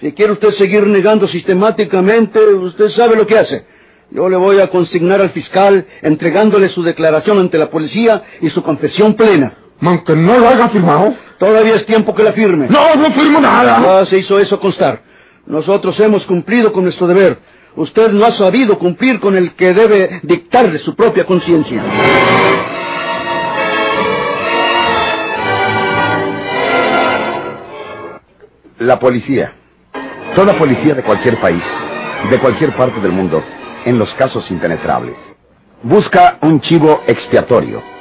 Si 0.00 0.12
quiere 0.12 0.32
usted 0.32 0.52
seguir 0.52 0.86
negando 0.86 1.28
sistemáticamente, 1.28 2.42
usted 2.42 2.88
sabe 2.88 3.16
lo 3.16 3.26
que 3.26 3.38
hace. 3.38 3.66
Yo 4.12 4.30
le 4.30 4.38
voy 4.38 4.60
a 4.60 4.70
consignar 4.70 5.20
al 5.20 5.32
fiscal 5.32 5.84
entregándole 6.00 6.70
su 6.70 6.82
declaración 6.82 7.38
ante 7.38 7.58
la 7.58 7.68
policía 7.68 8.22
y 8.40 8.48
su 8.48 8.62
confesión 8.62 9.12
plena. 9.12 9.58
Aunque 9.82 10.14
no 10.14 10.38
lo 10.38 10.48
haya 10.48 10.68
firmado. 10.68 11.14
Todavía 11.38 11.74
es 11.74 11.86
tiempo 11.86 12.14
que 12.14 12.22
la 12.22 12.32
firme. 12.32 12.68
No, 12.68 12.94
no 12.94 13.10
firmo 13.10 13.40
nada. 13.40 13.82
Ya 13.82 14.06
se 14.06 14.18
hizo 14.18 14.38
eso 14.38 14.58
constar. 14.60 15.02
Nosotros 15.46 15.98
hemos 16.00 16.24
cumplido 16.24 16.72
con 16.72 16.84
nuestro 16.84 17.06
deber. 17.06 17.38
Usted 17.74 18.12
no 18.12 18.24
ha 18.24 18.32
sabido 18.32 18.78
cumplir 18.78 19.18
con 19.18 19.36
el 19.36 19.54
que 19.54 19.74
debe 19.74 20.20
dictarle 20.22 20.78
su 20.78 20.94
propia 20.94 21.24
conciencia. 21.24 21.82
La 28.78 28.98
policía. 28.98 29.54
Toda 30.36 30.54
policía 30.54 30.94
de 30.94 31.02
cualquier 31.02 31.40
país, 31.40 31.64
de 32.30 32.38
cualquier 32.38 32.74
parte 32.74 33.00
del 33.00 33.12
mundo, 33.12 33.42
en 33.84 33.98
los 33.98 34.12
casos 34.14 34.50
impenetrables, 34.50 35.16
busca 35.82 36.38
un 36.40 36.60
chivo 36.60 37.02
expiatorio. 37.06 37.91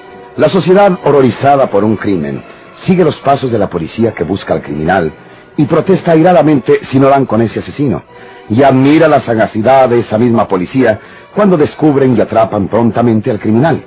La 0.41 0.49
sociedad 0.49 0.97
horrorizada 1.03 1.69
por 1.69 1.83
un 1.83 1.97
crimen 1.97 2.43
sigue 2.77 3.03
los 3.03 3.15
pasos 3.17 3.51
de 3.51 3.59
la 3.59 3.69
policía 3.69 4.11
que 4.11 4.23
busca 4.23 4.55
al 4.55 4.63
criminal 4.63 5.13
y 5.55 5.65
protesta 5.65 6.13
airadamente 6.13 6.83
si 6.85 6.99
no 6.99 7.09
dan 7.09 7.27
con 7.27 7.43
ese 7.43 7.59
asesino. 7.59 8.01
Y 8.49 8.63
admira 8.63 9.07
la 9.07 9.19
sagacidad 9.19 9.87
de 9.89 9.99
esa 9.99 10.17
misma 10.17 10.47
policía 10.47 10.99
cuando 11.35 11.57
descubren 11.57 12.17
y 12.17 12.21
atrapan 12.21 12.69
prontamente 12.69 13.29
al 13.29 13.39
criminal. 13.39 13.85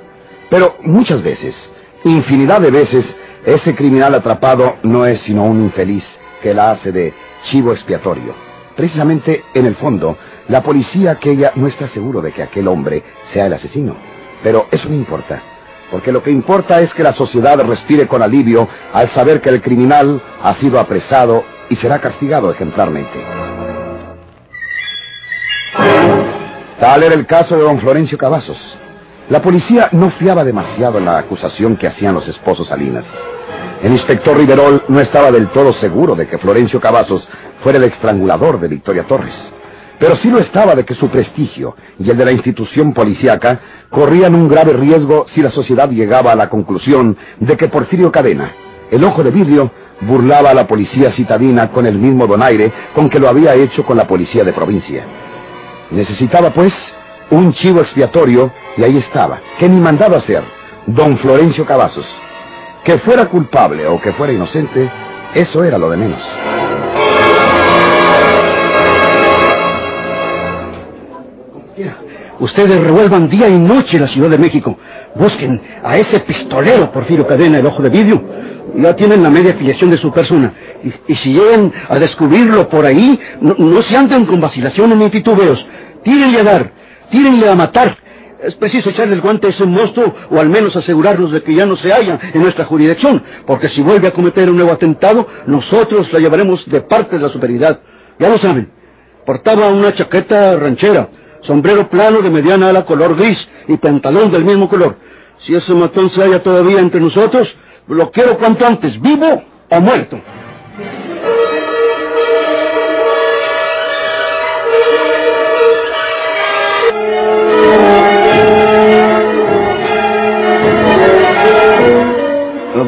Pero 0.49 0.77
muchas 0.83 1.21
veces, 1.21 1.53
infinidad 2.05 2.61
de 2.61 2.71
veces, 2.71 3.17
ese 3.45 3.75
criminal 3.75 4.15
atrapado 4.15 4.77
no 4.83 5.05
es 5.05 5.19
sino 5.19 5.43
un 5.43 5.61
infeliz 5.61 6.07
que 6.41 6.53
la 6.53 6.71
hace 6.71 6.93
de 6.93 7.13
chivo 7.43 7.73
expiatorio. 7.73 8.33
Precisamente, 8.77 9.43
en 9.53 9.65
el 9.65 9.75
fondo, 9.75 10.17
la 10.47 10.63
policía 10.63 11.11
aquella 11.11 11.51
no 11.55 11.67
está 11.67 11.89
seguro 11.89 12.21
de 12.21 12.31
que 12.31 12.43
aquel 12.43 12.69
hombre 12.69 13.03
sea 13.33 13.47
el 13.47 13.53
asesino. 13.55 13.97
Pero 14.41 14.67
eso 14.71 14.87
no 14.87 14.95
importa, 14.95 15.41
porque 15.91 16.11
lo 16.11 16.23
que 16.23 16.31
importa 16.31 16.81
es 16.81 16.93
que 16.93 17.03
la 17.03 17.13
sociedad 17.13 17.59
respire 17.59 18.07
con 18.07 18.21
alivio 18.21 18.67
al 18.93 19.09
saber 19.09 19.41
que 19.41 19.49
el 19.49 19.61
criminal 19.61 20.21
ha 20.41 20.53
sido 20.55 20.79
apresado 20.79 21.43
y 21.69 21.75
será 21.75 21.99
castigado 21.99 22.51
ejemplarmente. 22.51 23.23
Tal 26.79 27.03
era 27.03 27.15
el 27.15 27.25
caso 27.25 27.55
de 27.55 27.63
don 27.63 27.79
Florencio 27.79 28.17
Cavazos. 28.17 28.77
La 29.29 29.41
policía 29.41 29.89
no 29.91 30.11
fiaba 30.11 30.43
demasiado 30.43 30.97
en 30.97 31.05
la 31.05 31.17
acusación 31.17 31.77
que 31.77 31.87
hacían 31.87 32.13
los 32.13 32.27
esposos 32.27 32.67
Salinas. 32.67 33.05
El 33.81 33.91
inspector 33.91 34.37
Riverol 34.37 34.83
no 34.87 34.99
estaba 34.99 35.31
del 35.31 35.47
todo 35.49 35.73
seguro 35.73 36.15
de 36.15 36.27
que 36.27 36.37
Florencio 36.37 36.79
Cavazos 36.79 37.27
fuera 37.61 37.77
el 37.77 37.85
estrangulador 37.85 38.59
de 38.59 38.67
Victoria 38.67 39.03
Torres. 39.03 39.35
Pero 39.99 40.15
sí 40.17 40.29
lo 40.29 40.39
estaba 40.39 40.75
de 40.75 40.83
que 40.83 40.95
su 40.95 41.09
prestigio 41.09 41.75
y 41.99 42.09
el 42.09 42.17
de 42.17 42.25
la 42.25 42.31
institución 42.31 42.93
policíaca 42.93 43.59
corrían 43.89 44.35
un 44.35 44.47
grave 44.47 44.73
riesgo 44.73 45.25
si 45.27 45.41
la 45.41 45.51
sociedad 45.51 45.89
llegaba 45.89 46.33
a 46.33 46.35
la 46.35 46.49
conclusión 46.49 47.17
de 47.39 47.55
que 47.55 47.69
Porfirio 47.69 48.11
Cadena, 48.11 48.53
el 48.91 49.03
ojo 49.03 49.23
de 49.23 49.31
vidrio, 49.31 49.71
burlaba 50.01 50.49
a 50.49 50.53
la 50.53 50.67
policía 50.67 51.11
citadina 51.11 51.69
con 51.71 51.85
el 51.85 51.97
mismo 51.97 52.27
donaire 52.27 52.71
con 52.93 53.09
que 53.09 53.19
lo 53.19 53.29
había 53.29 53.55
hecho 53.55 53.85
con 53.85 53.95
la 53.97 54.05
policía 54.05 54.43
de 54.43 54.53
provincia. 54.53 55.05
Necesitaba, 55.91 56.49
pues, 56.51 56.73
un 57.31 57.53
chivo 57.53 57.81
expiatorio 57.81 58.51
y 58.77 58.83
ahí 58.83 58.97
estaba, 58.97 59.39
que 59.57 59.69
ni 59.69 59.79
mandaba 59.79 60.17
hacer, 60.17 60.43
don 60.87 61.17
Florencio 61.19 61.65
Cavazos. 61.65 62.07
Que 62.83 62.99
fuera 62.99 63.25
culpable 63.27 63.87
o 63.87 63.99
que 63.99 64.13
fuera 64.13 64.33
inocente, 64.33 64.91
eso 65.33 65.63
era 65.63 65.77
lo 65.77 65.89
de 65.89 65.97
menos. 65.97 66.21
Ustedes 72.39 72.81
revuelvan 72.81 73.29
día 73.29 73.49
y 73.49 73.57
noche 73.57 73.99
la 73.99 74.07
Ciudad 74.07 74.29
de 74.29 74.37
México. 74.37 74.77
Busquen 75.15 75.61
a 75.83 75.97
ese 75.97 76.21
pistolero 76.21 76.91
Porfirio 76.91 77.27
Cadena, 77.27 77.59
el 77.59 77.65
ojo 77.65 77.81
de 77.81 77.89
vidrio. 77.89 78.23
Ya 78.75 78.95
tienen 78.95 79.23
la 79.23 79.29
media 79.29 79.51
afiliación 79.51 79.89
de 79.89 79.97
su 79.97 80.11
persona. 80.11 80.53
Y, 81.07 81.15
si 81.15 81.33
llegan 81.33 81.71
a 81.89 81.99
descubrirlo 81.99 82.67
por 82.69 82.85
ahí, 82.85 83.19
no, 83.41 83.55
no, 83.57 83.81
se 83.81 83.95
anden 83.95 84.25
con 84.25 84.41
vacilaciones 84.41 84.97
ni 84.97 85.09
titubeos. 85.09 85.65
Tírenle 86.03 86.39
a 86.39 86.43
dar, 86.43 86.71
tírenle 87.09 87.49
a 87.49 87.55
matar. 87.55 87.97
Es 88.41 88.55
preciso 88.55 88.89
echarle 88.89 89.15
el 89.15 89.21
guante 89.21 89.47
a 89.47 89.49
ese 89.49 89.65
monstruo 89.65 90.13
o 90.29 90.39
al 90.39 90.49
menos 90.49 90.75
asegurarnos 90.75 91.31
de 91.31 91.41
que 91.41 91.55
ya 91.55 91.65
no 91.65 91.75
se 91.77 91.91
halla 91.91 92.19
en 92.33 92.41
nuestra 92.41 92.65
jurisdicción, 92.65 93.23
porque 93.47 93.69
si 93.69 93.81
vuelve 93.81 94.07
a 94.09 94.11
cometer 94.11 94.49
un 94.49 94.57
nuevo 94.57 94.71
atentado, 94.71 95.27
nosotros 95.47 96.11
la 96.13 96.19
llevaremos 96.19 96.69
de 96.69 96.81
parte 96.81 97.15
de 97.15 97.23
la 97.23 97.29
superioridad. 97.29 97.79
Ya 98.19 98.29
lo 98.29 98.37
saben, 98.37 98.69
portaba 99.25 99.69
una 99.69 99.93
chaqueta 99.93 100.57
ranchera, 100.57 101.09
sombrero 101.45 101.89
plano 101.89 102.21
de 102.21 102.29
mediana 102.29 102.69
ala 102.69 102.85
color 102.85 103.15
gris 103.15 103.47
y 103.67 103.77
pantalón 103.77 104.31
del 104.31 104.45
mismo 104.45 104.69
color. 104.69 104.97
Si 105.39 105.55
ese 105.55 105.73
matón 105.73 106.09
se 106.09 106.21
halla 106.21 106.41
todavía 106.41 106.79
entre 106.79 106.99
nosotros, 106.99 107.53
lo 107.87 108.11
quiero 108.11 108.37
cuanto 108.37 108.65
antes, 108.65 108.99
vivo 109.01 109.43
o 109.69 109.81
muerto. 109.81 110.19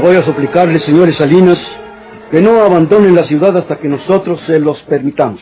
Voy 0.08 0.16
a 0.16 0.24
suplicarles, 0.24 0.84
señores 0.84 1.18
Salinas, 1.18 1.62
que 2.32 2.40
no 2.40 2.62
abandonen 2.62 3.14
la 3.14 3.26
ciudad 3.26 3.58
hasta 3.58 3.76
que 3.76 3.90
nosotros 3.90 4.40
se 4.48 4.58
los 4.58 4.82
permitamos. 4.84 5.42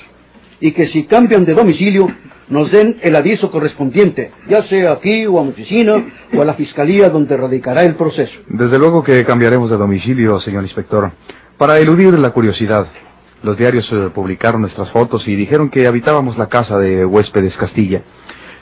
Y 0.60 0.72
que 0.72 0.88
si 0.88 1.03
cambian 1.03 1.45
de 1.45 1.53
domicilio, 1.53 2.07
nos 2.50 2.72
den 2.72 2.98
el 3.02 3.16
aviso 3.16 3.50
correspondiente, 3.50 4.32
ya 4.48 4.64
sea 4.64 4.94
aquí 4.94 5.25
o 5.25 5.40
a 5.40 5.44
mi 5.44 5.50
oficina 5.50 6.04
o 6.36 6.42
a 6.42 6.46
la 6.46 6.54
fiscalía 6.54 7.10
donde 7.10 7.36
radicará 7.36 7.84
el 7.84 7.96
proceso. 7.96 8.38
Desde 8.48 8.78
luego 8.78 9.04
que 9.04 9.25
cambiaremos 9.25 9.70
de 9.70 9.78
domicilio, 9.78 10.40
señor 10.40 10.64
inspector, 10.64 11.12
para 11.58 11.80
eludir 11.80 12.18
la 12.20 12.32
curiosidad. 12.32 12.88
Los 13.44 13.58
diarios 13.58 13.92
eh, 13.92 14.10
publicaron 14.14 14.62
nuestras 14.62 14.90
fotos 14.92 15.28
y 15.28 15.36
dijeron 15.36 15.70
que 15.70 15.88
habitábamos 15.88 16.38
la 16.38 16.48
casa 16.48 16.80
de 16.80 17.06
huéspedes 17.06 17.58
Castilla. 17.58 18.02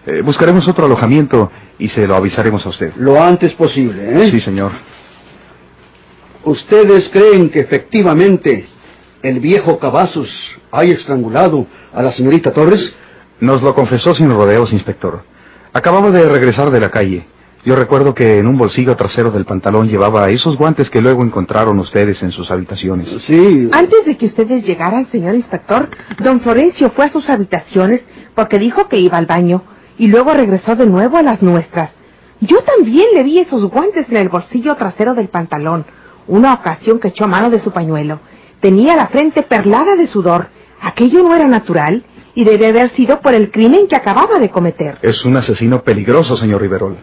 Eh, 0.05 0.21
buscaremos 0.21 0.67
otro 0.67 0.85
alojamiento 0.85 1.49
y 1.79 1.87
se 1.89 2.05
lo 2.05 2.15
avisaremos 2.15 2.65
a 2.65 2.69
usted. 2.69 2.93
Lo 2.97 3.21
antes 3.21 3.53
posible, 3.53 4.25
¿eh? 4.25 4.29
Sí, 4.29 4.41
señor. 4.41 4.71
¿Ustedes 6.43 7.09
creen 7.09 7.49
que 7.49 7.61
efectivamente 7.61 8.65
el 9.21 9.39
viejo 9.39 9.79
Cavazos 9.79 10.29
haya 10.71 10.93
estrangulado 10.93 11.65
a 11.93 12.03
la 12.03 12.11
señorita 12.11 12.51
Torres? 12.51 12.93
Nos 13.39 13.61
lo 13.61 13.75
confesó 13.75 14.13
sin 14.13 14.29
rodeos, 14.29 14.71
inspector. 14.73 15.23
Acababa 15.73 16.11
de 16.11 16.29
regresar 16.29 16.71
de 16.71 16.79
la 16.79 16.91
calle. 16.91 17.25
Yo 17.65 17.77
recuerdo 17.77 18.13
que 18.13 18.39
en 18.39 18.47
un 18.47 18.57
bolsillo 18.57 18.97
trasero 18.97 19.31
del 19.31 19.45
pantalón 19.45 19.87
llevaba 19.87 20.29
esos 20.29 20.57
guantes 20.57 20.89
que 20.89 21.01
luego 21.01 21.23
encontraron 21.23 21.79
ustedes 21.79 22.21
en 22.21 22.31
sus 22.31 22.51
habitaciones. 22.51 23.09
Sí. 23.25 23.69
Antes 23.71 24.05
de 24.05 24.17
que 24.17 24.25
ustedes 24.25 24.65
llegaran, 24.65 25.09
señor 25.11 25.35
inspector, 25.35 25.89
don 26.19 26.41
Florencio 26.41 26.89
fue 26.91 27.05
a 27.05 27.09
sus 27.09 27.29
habitaciones 27.29 28.03
porque 28.35 28.59
dijo 28.59 28.89
que 28.89 28.99
iba 28.99 29.17
al 29.17 29.27
baño 29.27 29.63
y 29.97 30.07
luego 30.07 30.33
regresó 30.33 30.75
de 30.75 30.85
nuevo 30.85 31.17
a 31.17 31.21
las 31.21 31.41
nuestras. 31.41 31.91
Yo 32.41 32.61
también 32.63 33.07
le 33.13 33.23
vi 33.23 33.39
esos 33.39 33.63
guantes 33.69 34.09
en 34.09 34.17
el 34.17 34.27
bolsillo 34.27 34.75
trasero 34.75 35.13
del 35.13 35.29
pantalón, 35.29 35.85
una 36.27 36.53
ocasión 36.53 36.99
que 36.99 37.09
echó 37.09 37.27
mano 37.27 37.49
de 37.49 37.59
su 37.59 37.71
pañuelo. 37.71 38.19
Tenía 38.59 38.97
la 38.97 39.07
frente 39.07 39.41
perlada 39.43 39.95
de 39.95 40.07
sudor. 40.07 40.47
Aquello 40.81 41.23
no 41.23 41.33
era 41.33 41.47
natural 41.47 42.03
y 42.35 42.43
debe 42.43 42.67
haber 42.67 42.89
sido 42.89 43.19
por 43.21 43.33
el 43.33 43.51
crimen 43.51 43.87
que 43.87 43.95
acababa 43.95 44.39
de 44.39 44.49
cometer. 44.49 44.97
Es 45.01 45.23
un 45.25 45.37
asesino 45.37 45.83
peligroso, 45.83 46.35
señor 46.37 46.61
Riverol. 46.61 46.97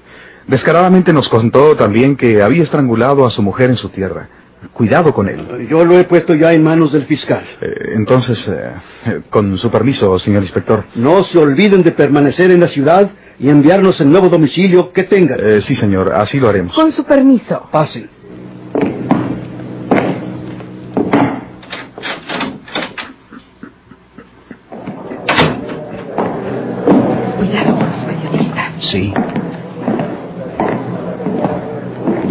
Descaradamente 0.47 1.13
nos 1.13 1.29
contó 1.29 1.77
también 1.77 2.17
que 2.17 2.43
había 2.43 2.63
estrangulado 2.63 3.25
a 3.25 3.31
su 3.31 3.43
mujer 3.43 3.71
en 3.71 3.77
su 3.77 3.89
tierra. 3.91 4.29
Cuidado 4.73 5.15
con 5.15 5.29
él. 5.29 5.69
Yo 5.71 5.85
lo 5.85 5.99
he 5.99 6.05
puesto 6.05 6.35
ya 6.35 6.53
en 6.53 6.63
manos 6.63 6.93
del 6.93 7.07
fiscal. 7.07 7.45
Eh, 7.63 7.93
entonces, 7.95 8.47
eh, 8.47 9.21
con 9.31 9.57
su 9.57 9.71
permiso, 9.71 10.19
señor 10.19 10.43
inspector. 10.43 10.85
No 10.97 11.25
se 11.25 11.39
olviden 11.39 11.83
de 11.83 11.93
permanecer 11.93 12.51
en 12.51 12.61
la 12.61 12.69
ciudad 12.69 13.11
y 13.39 13.49
enviarnos 13.49 13.99
el 14.03 14.11
nuevo 14.11 14.29
domicilio 14.29 14.93
que 14.93 15.05
tengan. 15.05 15.41
Eh, 15.43 15.61
sí, 15.63 15.75
señor, 15.77 16.13
así 16.13 16.39
lo 16.39 16.49
haremos. 16.51 16.75
Con 16.75 16.93
su 16.93 17.05
permiso. 17.05 17.69
Pasen. 17.71 18.11
Cuidado 27.39 27.79
con 27.79 27.91
los 27.91 28.05
periodistas. 28.05 28.73
Sí. 28.81 29.15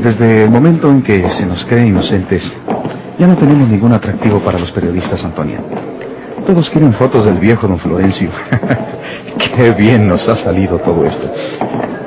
Desde 0.09 0.45
el 0.45 0.49
momento 0.49 0.89
en 0.89 1.03
que 1.03 1.29
se 1.29 1.45
nos 1.45 1.63
cree 1.65 1.85
inocentes, 1.85 2.51
ya 3.19 3.27
no 3.27 3.37
tenemos 3.37 3.69
ningún 3.69 3.93
atractivo 3.93 4.39
para 4.39 4.57
los 4.57 4.71
periodistas, 4.71 5.23
Antonia. 5.23 5.59
Todos 6.47 6.67
quieren 6.71 6.93
fotos 6.93 7.25
del 7.25 7.37
viejo 7.37 7.67
don 7.67 7.77
Florencio. 7.77 8.31
Qué 9.55 9.69
bien 9.73 10.07
nos 10.07 10.27
ha 10.27 10.35
salido 10.37 10.79
todo 10.79 11.05
esto. 11.05 11.31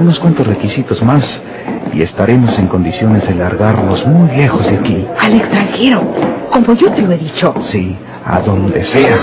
Unos 0.00 0.18
cuantos 0.18 0.44
requisitos 0.48 1.00
más 1.00 1.40
y 1.94 2.02
estaremos 2.02 2.58
en 2.58 2.66
condiciones 2.66 3.24
de 3.28 3.36
largarnos 3.36 4.04
muy 4.04 4.36
lejos 4.36 4.68
de 4.68 4.78
aquí. 4.78 5.06
Al 5.20 5.36
extranjero, 5.36 6.02
como 6.50 6.74
yo 6.74 6.90
te 6.90 7.02
lo 7.02 7.12
he 7.12 7.18
dicho. 7.18 7.54
Sí, 7.70 7.96
a 8.26 8.40
donde 8.40 8.82
sea. 8.82 9.16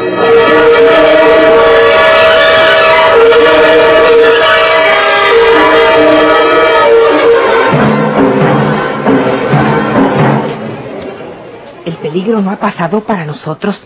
No 12.29 12.51
ha 12.51 12.57
pasado 12.57 13.01
para 13.01 13.25
nosotros. 13.25 13.79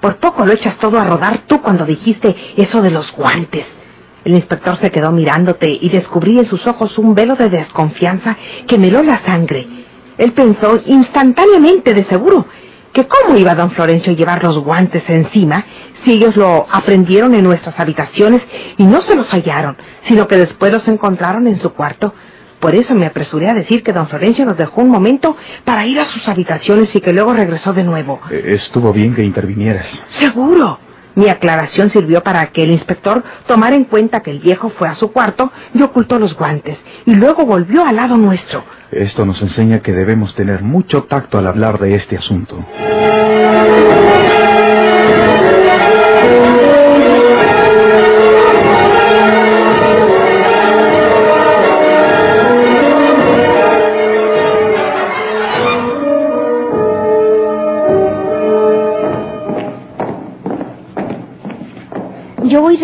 Por 0.00 0.16
poco 0.16 0.46
lo 0.46 0.52
echas 0.52 0.76
todo 0.78 0.98
a 0.98 1.04
rodar 1.04 1.40
tú 1.46 1.60
cuando 1.60 1.84
dijiste 1.84 2.34
eso 2.56 2.80
de 2.80 2.90
los 2.90 3.10
guantes. 3.12 3.66
El 4.24 4.34
inspector 4.34 4.76
se 4.76 4.90
quedó 4.90 5.10
mirándote 5.10 5.70
y 5.70 5.88
descubrí 5.88 6.38
en 6.38 6.46
sus 6.46 6.66
ojos 6.66 6.98
un 6.98 7.14
velo 7.14 7.34
de 7.34 7.48
desconfianza 7.48 8.36
que 8.66 8.78
me 8.78 8.88
heló 8.88 9.02
la 9.02 9.18
sangre. 9.18 9.66
Él 10.18 10.32
pensó 10.32 10.80
instantáneamente, 10.86 11.94
de 11.94 12.04
seguro, 12.04 12.46
que 12.92 13.06
cómo 13.06 13.36
iba 13.36 13.54
don 13.54 13.70
Florencio 13.70 14.12
a 14.12 14.16
llevar 14.16 14.42
los 14.42 14.58
guantes 14.58 15.08
encima 15.08 15.64
si 16.02 16.12
ellos 16.12 16.36
lo 16.36 16.66
aprendieron 16.70 17.34
en 17.34 17.44
nuestras 17.44 17.78
habitaciones 17.78 18.46
y 18.76 18.84
no 18.84 19.00
se 19.02 19.14
los 19.14 19.30
hallaron, 19.32 19.76
sino 20.02 20.26
que 20.26 20.36
después 20.36 20.72
los 20.72 20.86
encontraron 20.88 21.46
en 21.46 21.56
su 21.56 21.72
cuarto. 21.72 22.14
Por 22.60 22.74
eso 22.74 22.94
me 22.94 23.06
apresuré 23.06 23.48
a 23.48 23.54
decir 23.54 23.82
que 23.82 23.92
don 23.92 24.08
Florencio 24.08 24.44
nos 24.44 24.56
dejó 24.56 24.82
un 24.82 24.90
momento 24.90 25.36
para 25.64 25.86
ir 25.86 25.98
a 26.00 26.04
sus 26.04 26.28
habitaciones 26.28 26.94
y 26.94 27.00
que 27.00 27.12
luego 27.12 27.32
regresó 27.32 27.72
de 27.72 27.84
nuevo. 27.84 28.20
Eh, 28.30 28.54
Estuvo 28.54 28.92
bien 28.92 29.14
que 29.14 29.22
intervinieras. 29.22 29.86
Seguro. 30.08 30.78
Mi 31.14 31.28
aclaración 31.28 31.90
sirvió 31.90 32.22
para 32.22 32.46
que 32.52 32.62
el 32.62 32.70
inspector 32.70 33.24
tomara 33.48 33.74
en 33.74 33.84
cuenta 33.84 34.20
que 34.20 34.30
el 34.30 34.38
viejo 34.38 34.70
fue 34.70 34.86
a 34.86 34.94
su 34.94 35.10
cuarto 35.10 35.50
y 35.74 35.82
ocultó 35.82 36.16
los 36.20 36.36
guantes, 36.36 36.78
y 37.06 37.14
luego 37.14 37.44
volvió 37.44 37.84
al 37.84 37.96
lado 37.96 38.16
nuestro. 38.16 38.62
Esto 38.92 39.26
nos 39.26 39.42
enseña 39.42 39.80
que 39.80 39.92
debemos 39.92 40.36
tener 40.36 40.62
mucho 40.62 41.04
tacto 41.04 41.36
al 41.38 41.48
hablar 41.48 41.80
de 41.80 41.96
este 41.96 42.16
asunto. 42.16 42.64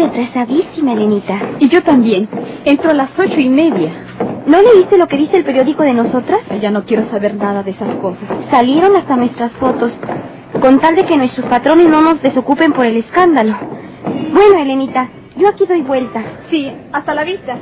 Retrasadísima, 0.05 0.93
Elenita. 0.93 1.39
Y 1.61 1.69
yo 1.69 1.83
también. 1.83 2.29
Entro 2.65 2.91
a 2.91 2.95
las 2.95 3.19
ocho 3.19 3.41
y 3.41 3.49
media. 3.49 3.91
¿No 4.47 4.61
leíste 4.61 4.99
lo 4.99 5.09
que 5.09 5.17
dice 5.17 5.39
el 5.39 5.45
periódico 5.45 5.83
de 5.83 5.95
nosotras? 5.95 6.41
Ya 6.61 6.71
no 6.71 6.85
quiero 6.85 7.05
saber 7.11 7.35
nada 7.37 7.63
de 7.63 7.71
esas 7.71 7.95
cosas. 7.97 8.25
Salieron 8.51 8.95
hasta 8.97 9.17
nuestras 9.17 9.51
fotos, 9.53 9.93
con 10.61 10.79
tal 10.81 10.95
de 10.95 11.07
que 11.07 11.17
nuestros 11.17 11.47
patrones 11.47 11.89
no 11.89 12.03
nos 12.03 12.21
desocupen 12.21 12.73
por 12.73 12.85
el 12.85 12.99
escándalo. 12.99 13.57
Bueno, 14.33 14.59
Elenita, 14.59 15.09
yo 15.37 15.49
aquí 15.49 15.65
doy 15.67 15.81
vuelta. 15.81 16.23
Sí, 16.51 16.71
hasta 16.93 17.15
la 17.15 17.25
vista. 17.25 17.57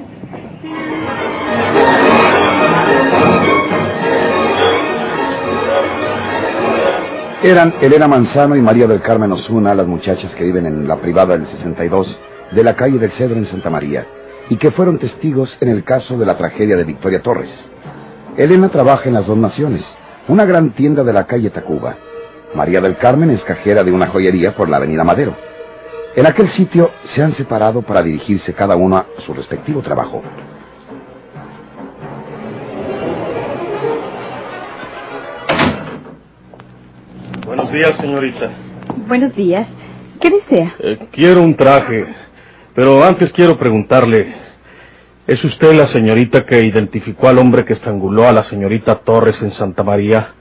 Eran 7.45 7.75
Elena 7.81 8.09
Manzano 8.09 8.57
y 8.57 8.63
María 8.63 8.87
del 8.89 9.01
Carmen 9.01 9.31
Osuna, 9.33 9.75
las 9.75 9.87
muchachas 9.87 10.35
que 10.35 10.45
viven 10.45 10.67
en 10.67 10.89
la 10.89 10.97
privada 10.97 11.37
del 11.37 11.47
62 11.47 12.19
de 12.55 12.63
la 12.63 12.75
calle 12.75 12.99
del 12.99 13.13
Cedro 13.13 13.37
en 13.37 13.47
Santa 13.47 13.71
María, 13.71 14.07
y 14.49 14.57
que 14.57 14.71
fueron 14.71 14.99
testigos 14.99 15.57
en 15.61 15.69
el 15.69 15.85
caso 15.85 16.19
de 16.19 16.27
la 16.27 16.37
tragedia 16.37 16.77
de 16.77 16.85
Victoria 16.85 17.23
Torres. 17.23 17.51
Elena 18.37 18.69
trabaja 18.69 19.09
en 19.09 19.15
las 19.15 19.27
dos 19.27 19.37
naciones, 19.37 19.85
una 20.29 20.45
gran 20.45 20.71
tienda 20.71 21.05
de 21.05 21.13
la 21.13 21.27
calle 21.27 21.51
Tacuba. 21.51 21.97
María 22.55 22.81
del 22.81 22.97
Carmen 22.97 23.31
es 23.31 23.43
cajera 23.45 23.83
de 23.83 23.93
una 23.93 24.09
joyería 24.09 24.55
por 24.55 24.69
la 24.69 24.77
avenida 24.77 25.05
Madero. 25.05 25.35
En 26.15 26.27
aquel 26.27 26.49
sitio 26.49 26.91
se 27.05 27.23
han 27.23 27.33
separado 27.33 27.83
para 27.83 28.03
dirigirse 28.03 28.53
cada 28.53 28.77
uno 28.77 28.99
a 28.99 29.07
su 29.25 29.33
respectivo 29.33 29.81
trabajo. 29.81 30.23
Buenos 37.47 37.73
días, 37.73 37.97
señorita. 37.97 38.51
Buenos 39.09 39.35
días. 39.35 39.67
¿Qué 40.21 40.31
desea? 40.31 40.75
Eh, 40.79 41.09
quiero 41.11 41.43
un 41.43 41.57
traje, 41.57 42.07
pero 42.75 43.03
antes 43.05 43.33
quiero 43.33 43.59
preguntarle, 43.59 44.35
¿es 45.27 45.43
usted 45.45 45.75
la 45.75 45.87
señorita 45.87 46.45
que 46.47 46.65
identificó 46.65 47.29
al 47.29 47.39
hombre 47.39 47.65
que 47.65 47.75
estranguló 47.75 48.27
a 48.29 48.33
la 48.33 48.45
señorita 48.45 49.01
Torres 49.01 49.41
en 49.43 49.53
Santa 49.53 49.83
María? 49.83 50.35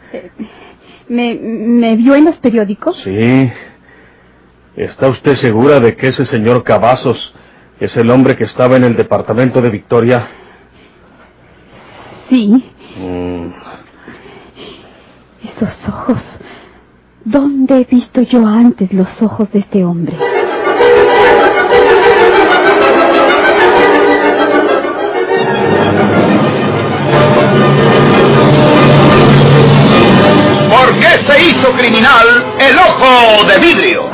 ¿Me, 1.07 1.35
me 1.35 1.95
vio 1.95 2.15
en 2.15 2.25
los 2.25 2.37
periódicos? 2.37 2.97
Sí. 3.03 3.51
¿Está 4.75 5.09
usted 5.09 5.35
segura 5.35 5.79
de 5.79 5.95
que 5.95 6.07
ese 6.07 6.25
señor 6.25 6.63
Cavazos 6.63 7.33
¿Es 7.81 7.97
el 7.97 8.11
hombre 8.11 8.35
que 8.35 8.43
estaba 8.43 8.77
en 8.77 8.83
el 8.83 8.95
departamento 8.95 9.59
de 9.59 9.71
Victoria? 9.71 10.27
Sí. 12.29 12.63
Mm, 12.95 13.47
Esos 15.43 15.89
ojos. 15.89 16.21
¿Dónde 17.25 17.81
he 17.81 17.85
visto 17.85 18.21
yo 18.21 18.45
antes 18.45 18.93
los 18.93 19.19
ojos 19.23 19.51
de 19.51 19.59
este 19.59 19.83
hombre? 19.83 20.15
¿Por 30.91 30.99
qué 30.99 31.23
se 31.25 31.41
hizo 31.41 31.71
criminal 31.71 32.53
el 32.59 32.77
ojo 32.77 33.45
de 33.45 33.59
vidrio? 33.59 34.09